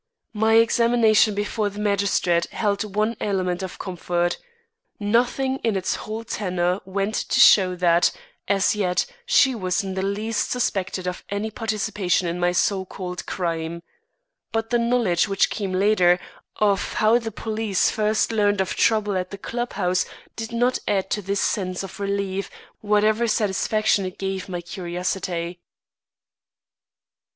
[0.33, 4.39] My examination before the magistrate held one element of comfort.
[4.99, 8.11] Nothing in its whole tenor went to show that,
[8.47, 13.27] as yet, she was in the least suspected of any participation in my so called
[13.27, 13.83] crime.
[14.51, 16.19] But the knowledge which came later,
[16.55, 21.11] of how the police first learned of trouble at the club house did not add
[21.11, 22.49] to this sense of relief,
[22.79, 25.61] whatever satisfaction it gave my curiosity.